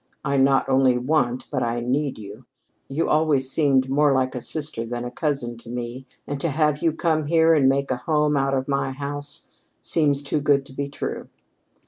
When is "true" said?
10.89-11.29